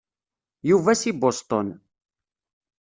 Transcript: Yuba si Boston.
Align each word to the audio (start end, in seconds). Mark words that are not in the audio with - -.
Yuba 0.69 0.91
si 1.03 1.11
Boston. 1.25 1.67